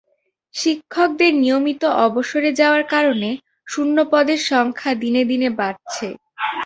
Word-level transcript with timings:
শিক্ষকদের 0.55 1.31
নিয়মিত 1.35 1.83
অবসরে 2.05 2.49
যাওয়ার 2.59 2.83
কারণে 2.93 3.29
শূন্য 3.67 3.97
পদের 4.11 4.39
সংখ্যা 4.49 4.91
দিনে 5.01 5.23
দিনে 5.29 5.49
বাড়ছে। 5.59 6.07